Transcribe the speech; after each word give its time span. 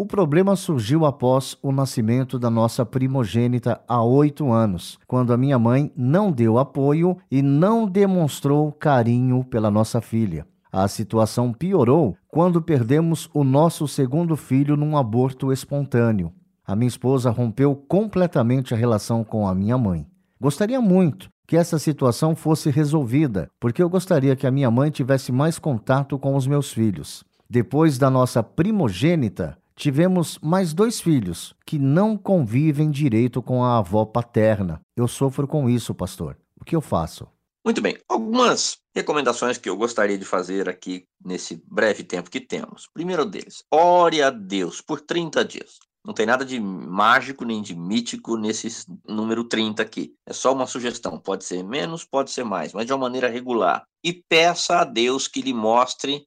O 0.00 0.06
problema 0.06 0.54
surgiu 0.54 1.04
após 1.04 1.58
o 1.60 1.72
nascimento 1.72 2.38
da 2.38 2.48
nossa 2.48 2.86
primogênita 2.86 3.80
há 3.88 4.00
oito 4.00 4.52
anos, 4.52 4.96
quando 5.08 5.32
a 5.32 5.36
minha 5.36 5.58
mãe 5.58 5.90
não 5.96 6.30
deu 6.30 6.56
apoio 6.56 7.16
e 7.28 7.42
não 7.42 7.84
demonstrou 7.84 8.70
carinho 8.70 9.42
pela 9.42 9.72
nossa 9.72 10.00
filha. 10.00 10.46
A 10.70 10.86
situação 10.86 11.52
piorou 11.52 12.16
quando 12.28 12.62
perdemos 12.62 13.28
o 13.34 13.42
nosso 13.42 13.88
segundo 13.88 14.36
filho 14.36 14.76
num 14.76 14.96
aborto 14.96 15.52
espontâneo. 15.52 16.32
A 16.64 16.76
minha 16.76 16.86
esposa 16.86 17.32
rompeu 17.32 17.74
completamente 17.74 18.72
a 18.72 18.76
relação 18.76 19.24
com 19.24 19.48
a 19.48 19.52
minha 19.52 19.76
mãe. 19.76 20.06
Gostaria 20.40 20.80
muito 20.80 21.28
que 21.44 21.56
essa 21.56 21.76
situação 21.76 22.36
fosse 22.36 22.70
resolvida, 22.70 23.50
porque 23.58 23.82
eu 23.82 23.90
gostaria 23.90 24.36
que 24.36 24.46
a 24.46 24.52
minha 24.52 24.70
mãe 24.70 24.92
tivesse 24.92 25.32
mais 25.32 25.58
contato 25.58 26.16
com 26.20 26.36
os 26.36 26.46
meus 26.46 26.72
filhos. 26.72 27.24
Depois 27.50 27.98
da 27.98 28.08
nossa 28.08 28.44
primogênita, 28.44 29.58
tivemos 29.78 30.38
mais 30.42 30.74
dois 30.74 31.00
filhos 31.00 31.54
que 31.64 31.78
não 31.78 32.16
convivem 32.16 32.90
direito 32.90 33.40
com 33.40 33.62
a 33.64 33.78
avó 33.78 34.04
paterna. 34.04 34.80
Eu 34.96 35.06
sofro 35.06 35.46
com 35.46 35.70
isso, 35.70 35.94
pastor. 35.94 36.36
O 36.60 36.64
que 36.64 36.74
eu 36.74 36.80
faço? 36.80 37.28
Muito 37.64 37.80
bem. 37.80 37.96
Algumas 38.08 38.78
recomendações 38.94 39.56
que 39.56 39.68
eu 39.68 39.76
gostaria 39.76 40.18
de 40.18 40.24
fazer 40.24 40.68
aqui 40.68 41.04
nesse 41.24 41.62
breve 41.66 42.02
tempo 42.02 42.30
que 42.30 42.40
temos. 42.40 42.88
Primeiro 42.92 43.24
deles, 43.24 43.62
ore 43.70 44.20
a 44.20 44.30
Deus 44.30 44.80
por 44.80 45.00
30 45.00 45.44
dias. 45.44 45.78
Não 46.04 46.14
tem 46.14 46.26
nada 46.26 46.44
de 46.44 46.58
mágico 46.58 47.44
nem 47.44 47.60
de 47.60 47.76
mítico 47.76 48.36
nesse 48.36 48.86
número 49.06 49.44
30 49.44 49.82
aqui. 49.82 50.14
É 50.26 50.32
só 50.32 50.52
uma 50.52 50.66
sugestão. 50.66 51.20
Pode 51.20 51.44
ser 51.44 51.62
menos, 51.62 52.04
pode 52.04 52.30
ser 52.30 52.44
mais, 52.44 52.72
mas 52.72 52.86
de 52.86 52.92
uma 52.92 53.00
maneira 53.00 53.28
regular. 53.28 53.84
E 54.02 54.12
peça 54.12 54.78
a 54.78 54.84
Deus 54.84 55.28
que 55.28 55.42
lhe 55.42 55.52
mostre 55.52 56.26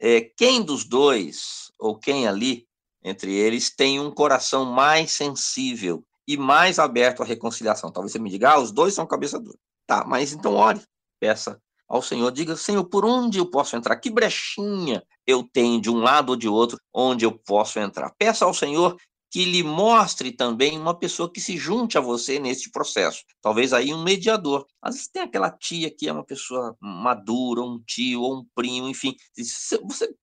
é, 0.00 0.20
quem 0.20 0.62
dos 0.62 0.84
dois, 0.84 1.67
ou 1.78 1.98
quem 1.98 2.26
ali, 2.26 2.66
entre 3.02 3.34
eles, 3.34 3.74
tem 3.74 4.00
um 4.00 4.10
coração 4.10 4.64
mais 4.64 5.12
sensível 5.12 6.04
e 6.26 6.36
mais 6.36 6.78
aberto 6.78 7.22
à 7.22 7.26
reconciliação. 7.26 7.90
Talvez 7.90 8.12
você 8.12 8.18
me 8.18 8.30
diga, 8.30 8.50
ah, 8.50 8.58
os 8.58 8.72
dois 8.72 8.94
são 8.94 9.06
cabeça 9.06 9.38
dura. 9.38 9.58
Tá, 9.86 10.04
mas 10.06 10.32
então 10.32 10.54
ore, 10.54 10.80
peça 11.18 11.60
ao 11.88 12.02
Senhor, 12.02 12.30
diga, 12.30 12.54
Senhor, 12.54 12.84
por 12.84 13.06
onde 13.06 13.38
eu 13.38 13.50
posso 13.50 13.74
entrar? 13.74 13.96
Que 13.96 14.10
brechinha 14.10 15.02
eu 15.26 15.42
tenho 15.42 15.80
de 15.80 15.88
um 15.88 15.96
lado 15.96 16.30
ou 16.30 16.36
de 16.36 16.46
outro 16.46 16.78
onde 16.92 17.24
eu 17.24 17.32
posso 17.32 17.78
entrar? 17.78 18.12
Peça 18.18 18.44
ao 18.44 18.52
Senhor 18.52 18.96
que 19.30 19.44
lhe 19.44 19.62
mostre 19.62 20.32
também 20.32 20.78
uma 20.78 20.98
pessoa 20.98 21.30
que 21.30 21.40
se 21.40 21.56
junte 21.56 21.98
a 21.98 22.00
você 22.00 22.38
neste 22.38 22.70
processo. 22.70 23.24
Talvez 23.42 23.72
aí 23.72 23.92
um 23.92 24.02
mediador. 24.02 24.66
Às 24.80 24.94
vezes 24.94 25.08
tem 25.08 25.22
aquela 25.22 25.50
tia 25.50 25.90
que 25.90 26.08
é 26.08 26.12
uma 26.12 26.24
pessoa 26.24 26.76
madura, 26.80 27.62
um 27.62 27.78
tio 27.86 28.22
ou 28.22 28.38
um 28.38 28.46
primo, 28.54 28.88
enfim. 28.88 29.14
Você 29.36 30.14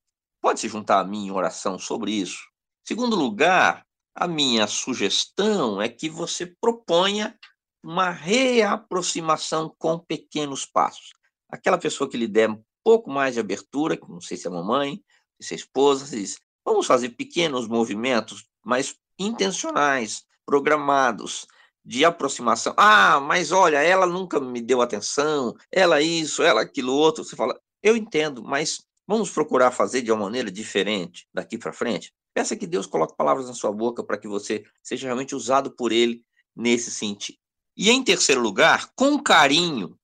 pode 0.46 0.60
se 0.60 0.70
juntar 0.70 1.00
a 1.00 1.04
mim 1.04 1.26
em 1.26 1.32
oração 1.32 1.80
sobre 1.80 2.12
isso. 2.12 2.48
Segundo 2.88 3.16
lugar, 3.16 3.84
a 4.14 4.28
minha 4.28 4.68
sugestão 4.68 5.82
é 5.82 5.90
que 5.90 6.08
você 6.08 6.46
proponha 6.62 7.36
uma 7.84 8.12
reaproximação 8.12 9.74
com 9.76 9.98
pequenos 9.98 10.64
passos. 10.64 11.14
Aquela 11.50 11.80
pessoa 11.80 12.08
que 12.08 12.16
lhe 12.16 12.28
der 12.28 12.52
um 12.52 12.64
pouco 12.84 13.10
mais 13.10 13.34
de 13.34 13.40
abertura, 13.40 13.98
não 14.08 14.22
sei 14.22 14.38
se 14.38 14.46
é 14.46 14.52
mamãe, 14.52 15.04
se 15.42 15.56
é 15.56 15.58
esposa, 15.58 16.06
se 16.06 16.20
diz, 16.20 16.40
vamos 16.64 16.86
fazer 16.86 17.10
pequenos 17.10 17.68
movimentos 17.68 18.46
mas 18.64 18.96
intencionais, 19.18 20.26
programados, 20.46 21.48
de 21.84 22.06
aproximação. 22.06 22.76
Ah, 22.78 23.20
mas 23.20 23.52
olha, 23.52 23.82
ela 23.82 24.06
nunca 24.06 24.40
me 24.40 24.62
deu 24.62 24.84
atenção, 24.84 25.56
ela 25.72 26.04
isso, 26.04 26.44
ela 26.44 26.62
aquilo 26.62 26.94
outro. 26.94 27.24
Você 27.24 27.36
fala, 27.36 27.60
eu 27.82 27.98
entendo, 27.98 28.44
mas 28.44 28.86
vamos 29.08 29.30
procurar 29.30 29.72
fazer 29.72 30.02
de 30.02 30.12
uma 30.12 30.26
maneira 30.26 30.52
diferente 30.52 31.28
daqui 31.34 31.58
para 31.58 31.74
frente. 31.74 32.14
Peça 32.34 32.56
que 32.56 32.68
Deus 32.68 32.86
coloque 32.86 33.16
palavras 33.16 33.48
na 33.48 33.54
sua 33.54 33.72
boca 33.72 34.04
para 34.04 34.18
que 34.18 34.28
você 34.28 34.64
seja 34.84 35.08
realmente 35.08 35.36
usado 35.36 35.72
por 35.72 35.92
Ele 35.92 36.24
nesse 36.56 36.92
sentido. 36.92 37.38
E 37.78 37.90
em 37.90 38.04
terceiro 38.04 38.42
lugar, 38.42 38.92
com 38.96 39.18
carinho 39.22 39.98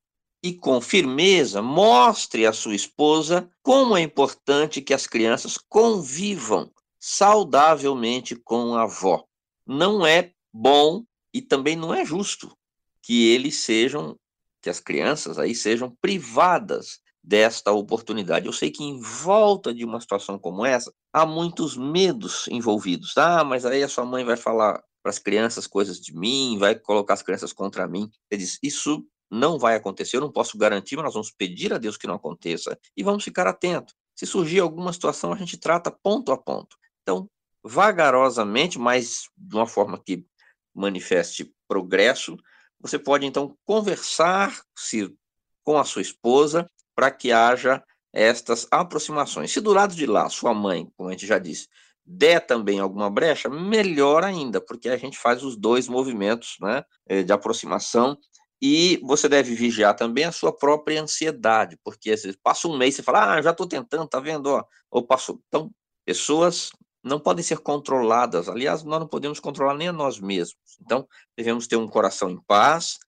e 0.43 0.53
com 0.53 0.81
firmeza, 0.81 1.61
mostre 1.61 2.45
à 2.45 2.53
sua 2.53 2.75
esposa 2.75 3.49
como 3.61 3.95
é 3.95 4.01
importante 4.01 4.81
que 4.81 4.93
as 4.93 5.05
crianças 5.07 5.57
convivam 5.57 6.71
saudavelmente 6.99 8.35
com 8.35 8.75
a 8.75 8.83
avó. 8.83 9.25
Não 9.65 10.05
é 10.05 10.31
bom 10.53 11.03
e 11.33 11.41
também 11.41 11.75
não 11.75 11.93
é 11.93 12.05
justo 12.05 12.55
que 13.01 13.27
eles 13.27 13.57
sejam, 13.57 14.17
que 14.61 14.69
as 14.69 14.79
crianças 14.79 15.39
aí 15.39 15.55
sejam 15.55 15.95
privadas 16.01 17.00
desta 17.23 17.71
oportunidade. 17.71 18.47
Eu 18.47 18.53
sei 18.53 18.71
que 18.71 18.83
em 18.83 18.99
volta 18.99 19.73
de 19.73 19.85
uma 19.85 20.01
situação 20.01 20.39
como 20.39 20.65
essa, 20.65 20.91
há 21.13 21.25
muitos 21.25 21.77
medos 21.77 22.47
envolvidos. 22.47 23.15
Ah, 23.17 23.43
mas 23.43 23.65
aí 23.65 23.83
a 23.83 23.89
sua 23.89 24.05
mãe 24.05 24.25
vai 24.25 24.35
falar 24.35 24.83
para 25.03 25.09
as 25.09 25.19
crianças 25.19 25.67
coisas 25.67 25.99
de 25.99 26.15
mim, 26.15 26.57
vai 26.57 26.75
colocar 26.75 27.13
as 27.13 27.21
crianças 27.21 27.53
contra 27.53 27.87
mim. 27.87 28.09
Ele 28.29 28.41
diz: 28.41 28.57
Isso 28.61 29.05
não 29.29 29.57
vai 29.57 29.75
acontecer, 29.75 30.17
eu 30.17 30.21
não 30.21 30.31
posso 30.31 30.57
garantir, 30.57 30.95
mas 30.95 31.05
nós 31.05 31.13
vamos 31.13 31.31
pedir 31.31 31.73
a 31.73 31.77
Deus 31.77 31.95
que 31.95 32.07
não 32.07 32.15
aconteça 32.15 32.77
e 32.97 33.03
vamos 33.03 33.23
ficar 33.23 33.47
atentos. 33.47 33.95
Se 34.15 34.25
surgir 34.25 34.59
alguma 34.59 34.91
situação, 34.91 35.31
a 35.31 35.37
gente 35.37 35.57
trata 35.57 35.91
ponto 35.91 36.31
a 36.31 36.37
ponto. 36.37 36.75
Então, 37.01 37.29
vagarosamente, 37.63 38.77
mas 38.77 39.29
de 39.37 39.55
uma 39.55 39.67
forma 39.67 40.01
que 40.03 40.25
manifeste 40.73 41.53
progresso, 41.67 42.37
você 42.79 42.97
pode 42.97 43.25
então 43.25 43.55
conversar 43.63 44.61
se, 44.75 45.15
com 45.63 45.77
a 45.77 45.85
sua 45.85 46.01
esposa 46.01 46.69
para 46.95 47.11
que 47.11 47.31
haja 47.31 47.83
estas 48.13 48.67
aproximações. 48.69 49.51
Se 49.51 49.61
do 49.61 49.73
lado 49.73 49.95
de 49.95 50.05
lá, 50.05 50.29
sua 50.29 50.53
mãe, 50.53 50.87
como 50.97 51.09
a 51.09 51.11
gente 51.13 51.25
já 51.25 51.39
disse, 51.39 51.67
der 52.05 52.45
também 52.45 52.79
alguma 52.79 53.09
brecha, 53.09 53.49
melhor 53.49 54.23
ainda, 54.23 54.59
porque 54.59 54.89
a 54.89 54.97
gente 54.97 55.17
faz 55.17 55.43
os 55.43 55.55
dois 55.55 55.87
movimentos 55.87 56.57
né, 56.59 56.83
eh, 57.07 57.23
de 57.23 57.31
aproximação 57.31 58.17
e 58.61 58.99
você 59.03 59.27
deve 59.27 59.55
vigiar 59.55 59.95
também 59.95 60.25
a 60.25 60.31
sua 60.31 60.55
própria 60.55 61.01
ansiedade, 61.01 61.79
porque 61.83 62.11
às 62.11 62.21
vezes 62.21 62.37
passa 62.43 62.67
um 62.67 62.77
mês 62.77 62.99
e 62.99 63.03
fala, 63.03 63.33
ah, 63.33 63.41
já 63.41 63.51
estou 63.51 63.67
tentando, 63.67 64.07
tá 64.07 64.19
vendo? 64.19 64.63
Ou 64.91 65.03
passou. 65.03 65.41
Então, 65.47 65.71
pessoas 66.05 66.69
não 67.03 67.19
podem 67.19 67.43
ser 67.43 67.57
controladas. 67.59 68.47
Aliás, 68.47 68.83
nós 68.83 68.99
não 68.99 69.07
podemos 69.07 69.39
controlar 69.39 69.73
nem 69.73 69.87
a 69.87 69.93
nós 69.93 70.19
mesmos. 70.19 70.77
Então, 70.79 71.07
devemos 71.35 71.65
ter 71.65 71.75
um 71.75 71.87
coração 71.87 72.29
em 72.29 72.39
paz, 72.45 72.99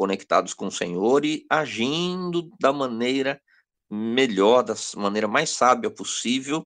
conectados 0.00 0.54
com 0.54 0.68
o 0.68 0.72
Senhor 0.72 1.26
e 1.26 1.44
agindo 1.50 2.50
da 2.58 2.72
maneira 2.72 3.38
melhor, 3.90 4.62
da 4.62 4.72
maneira 4.96 5.28
mais 5.28 5.50
sábia 5.50 5.90
possível, 5.90 6.62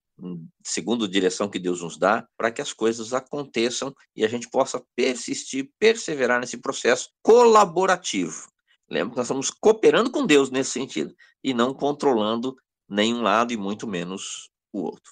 segundo 0.63 1.03
a 1.03 1.09
direção 1.09 1.49
que 1.49 1.59
Deus 1.59 1.81
nos 1.81 1.97
dá, 1.97 2.25
para 2.37 2.49
que 2.49 2.61
as 2.61 2.71
coisas 2.71 3.11
aconteçam 3.11 3.93
e 4.15 4.23
a 4.23 4.29
gente 4.29 4.49
possa 4.49 4.81
persistir, 4.95 5.69
perseverar 5.77 6.39
nesse 6.39 6.57
processo 6.59 7.09
colaborativo. 7.21 8.47
Lembra 8.89 9.09
que 9.09 9.17
nós 9.17 9.25
estamos 9.25 9.49
cooperando 9.49 10.09
com 10.09 10.25
Deus 10.25 10.49
nesse 10.49 10.71
sentido 10.71 11.13
e 11.43 11.53
não 11.53 11.73
controlando 11.73 12.55
nenhum 12.87 13.21
lado 13.21 13.51
e 13.51 13.57
muito 13.57 13.85
menos 13.85 14.49
o 14.71 14.81
outro. 14.81 15.11